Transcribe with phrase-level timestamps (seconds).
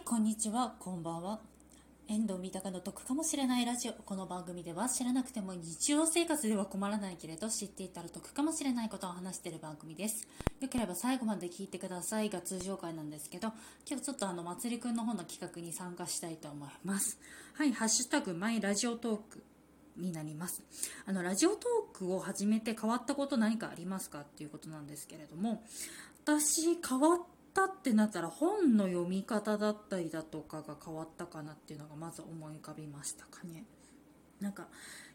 [0.00, 0.76] はいこんにちは。
[0.78, 1.40] こんばんは。
[2.08, 3.92] 遠藤三鷹の得かもしれないラジオ。
[3.92, 10.26] この番組では知らなくても日常生活では困らないけれど知っていたら得かもしれないことを話している番組です。
[10.58, 13.48] よければ最後まで聞いてくださいが通常回なんですけど
[13.86, 17.18] 今日ちょっとあのまつりくんの方の企画に参加したいと思います。
[17.52, 19.44] はいハッシュタグマイラジオトーク
[19.98, 20.62] になります。
[21.04, 24.20] あのラジオトークを始めて変わったこと何かありますか？
[24.20, 25.62] っていうことなんですけれども
[26.24, 27.24] 私変わった
[27.54, 33.64] ってなったら本の読み方だったりだとかが変わったかなっていうのがまず思い浮かびましたかね。
[34.40, 34.68] なんか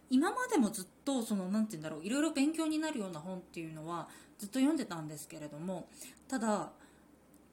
[0.10, 5.88] 今までもずっとその何て言うんだろういろいろ勉強になるような本っていうのはずっと読んでたんですけれども
[6.28, 6.72] ただ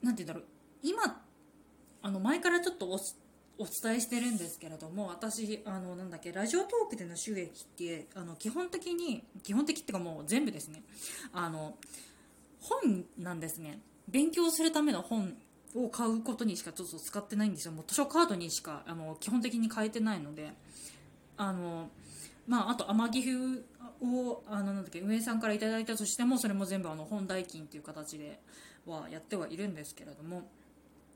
[0.01, 0.43] 何て言うんだろう
[0.83, 1.23] 今
[2.01, 2.99] あの前からちょっとお
[3.59, 10.83] お伝えしてるんですけれども私あのなんだっけラジオトークでの収益ってあの基本的に基本的っていうかもう全部ですね。
[11.31, 11.75] あの
[12.59, 13.79] 本なんですね。
[14.07, 15.35] 勉強するための本
[15.75, 17.71] を買うことにしかちょっと使ってないんですよ。
[17.71, 20.53] もう図書カードにしかあの基本的に変えてないので。
[21.37, 21.89] あの
[22.47, 23.63] まあ、あと天城風
[24.01, 28.39] をあのなんだっけ運営さんからいただいたとしてもそれも全部あの本代金という形で
[28.85, 30.49] はやってはいるんですけれども。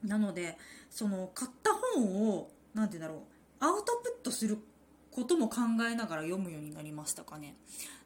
[0.04, 0.58] なので
[0.92, 4.60] その買った本を何て言うんだろうアウトプットする
[5.18, 7.56] ことも考えながら読むようになりましたかね。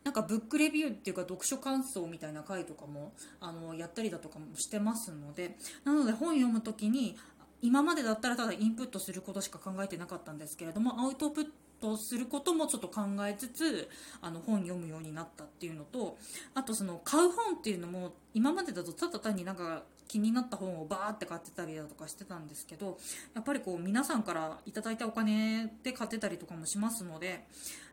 [0.06, 7.18] なんかブックレビューっていうか読書感想みたいな回とかもあのやったりだとかもしてますのでなので本読む時に
[7.62, 11.45] 今までだったらただインプットすることしか考えてなかったんですけれどもアウトプッ
[11.81, 13.90] トすることもちょっと考えつつ
[14.22, 16.18] あの本読むようになったっていうのと
[16.53, 22.98] あとその買う本っていうのも今までだとただ単になんか気になった本をバーって買ってたりだとかしてたんですけど
[23.34, 27.46] やっぱりこう皆さんからいいたお金で買ってたりとかもしますので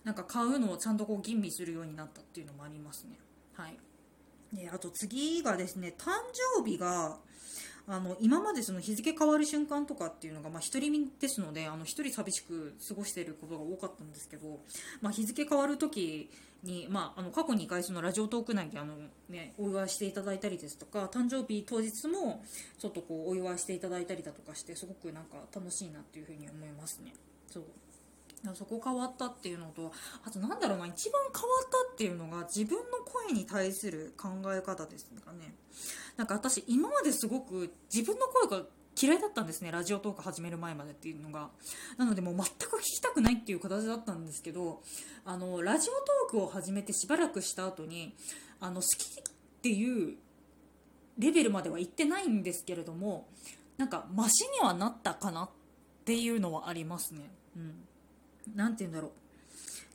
[0.03, 3.19] なんか買うのをちゃんとこう吟味するようになったっていうのもありますね。
[3.55, 3.79] はい、
[4.53, 6.11] であと次がですね誕
[6.57, 7.19] 生日が
[7.91, 14.61] あの今までその日付変わる瞬間とかっていうのが、まあ、独り身ですのであの一人寂しく過ごしていることが多かったんですけど、
[15.01, 16.31] まあ、日付変わる時
[16.63, 18.95] に、まあ、あの過去2回そのラジオトーク内であの、
[19.31, 22.43] ね、お祝いしていただいたりですとか誕生日当日も
[22.79, 27.15] ちょっとこうお祝いしていただいたりだとかしてすごくなんか楽しいなっていうふうに思いますね。
[27.51, 27.65] そう
[28.55, 29.93] そこ変わったっていうのと
[30.25, 35.55] あとなんだろうな一番変わったっていうのが自分の声に対する考え方ですかね。
[36.17, 38.67] なんか私今まですごく自分の声が
[39.01, 41.51] 嫌いだったんですねラジオトーク始める前までっていうのが。
[41.97, 44.83] なのでもう全く聞きたくないっていう形だったんですけど
[45.25, 48.15] あのラジオトークを始めてしばらくした後に
[48.61, 49.23] あの好きっ
[49.63, 50.17] ていう
[51.19, 53.29] レベルまでは行ってないんですけれども
[53.77, 55.51] なんかマシにはなったかなっ
[56.05, 57.31] ていうのはありますね。
[57.57, 57.75] うん。
[58.55, 59.11] 何て言うんだろう。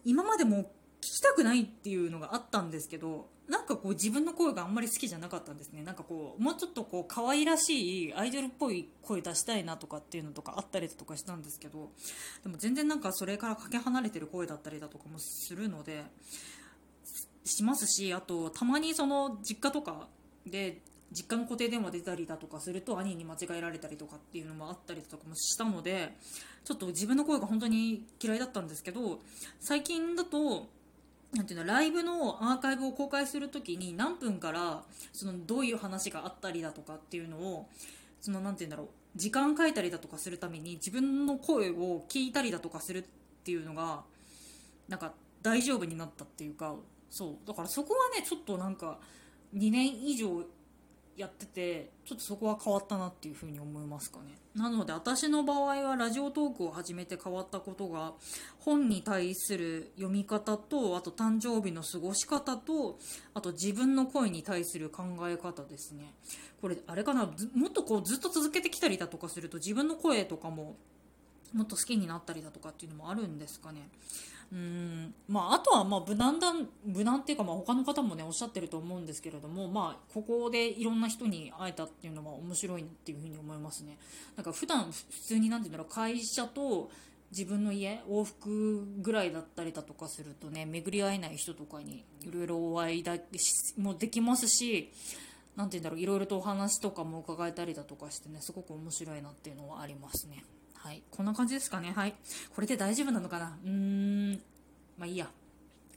[0.06, 0.66] 今までも聞
[1.02, 5.84] きたくないっていうのがあったんですけどなんかこう自分の声があんまり好きじゃなかったんですね。
[5.84, 11.91] なんかこうもうちょっとこう可愛らしいアイドルっぽい声出したいなとかっていうのとかあったりとかしたんですけど
[12.44, 16.06] でも全然なんかそれからかけ離れてる声だったりだとかもするので
[17.44, 20.08] しますしあとたまにその実家とか
[20.46, 20.81] で
[21.13, 26.13] 実家の固定電話出たりだとかすると兄に間違えられたりとかっていうのもあったりとかもしたので
[26.66, 29.19] ちょっと自分の声が本当に嫌いだったんですけど
[29.59, 30.68] 最近だと
[31.34, 37.68] なんていうのライブのアーカイブを公開するときに何分からそのどういう話があったりだとかっていうのを
[38.22, 43.03] そのなんていうんだろう時間書いたりだとかするために自分の声を聞いたりだとかするっ
[43.44, 44.03] ていうのが
[44.88, 46.75] なんか大丈夫になったっていうか
[47.09, 49.00] そうだからそこはねちょっとなんか
[49.56, 50.44] 2年以上
[51.16, 54.35] やっててちょっとそこは変わったなっていうふうに思いますかね。
[54.56, 58.13] なので私の場合はラジオトークを始めて変わったことが
[58.59, 63.00] 本に対する読み方とあと誕生日の過ごし方と
[63.34, 66.13] あと自分の声に対する考え方ですね。
[66.62, 70.75] これあれかなもっとこうずっと続けてきたりだとかすると自分の声とかも
[71.53, 73.88] もっと好きになったりだとかっていうのもあるんですかね。
[74.53, 76.53] うんまあ、あとはまあ無難だ
[76.86, 83.97] 無難っていうかまあ他の方もねおっしゃってると思うんですけれども、まあ、ここでいろんな人に会えたっていうのは面白いっていうふうに思いますね
[84.36, 86.91] なんか普段普通になんていうんだろう会社と
[87.32, 93.16] 自分の家往復ぐらいだったりだとかするとね巡り合えない人とかにいろいろお会いだ
[93.78, 94.91] もできますし
[95.55, 100.44] 何て言うんだろういろいろとお話とかも伺えたりだとかしてねすごく面白いなっていうのはありますね。
[100.84, 101.02] はい。
[101.12, 101.94] こんな感じですかね。
[101.96, 102.14] はい。
[102.53, 103.58] これで大丈夫なのかな？
[103.64, 104.34] うーん。
[104.97, 105.32] まあいいや。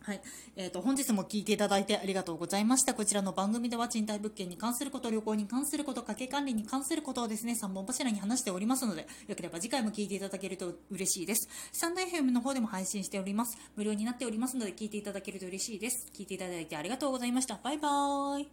[0.00, 0.21] はい。
[0.55, 2.94] えっ、ー、と、本日も聞いていただいてありがとうございました。
[2.94, 11.49] こちらの番組では賃貸物件に関すること、旅行に関すること、家計管理に関することをですね、3本柱に話しておりますので、よければ次回も聞いていただけると嬉しいです。
[11.73, 13.59] スタンド FM の方でも配信しております。
[13.75, 16.09] 無料になっておりますので、聞いていただけると嬉しいです。
[16.15, 17.59] 聞いていただいてありがとうございました。
[17.65, 18.44] バイバーイ。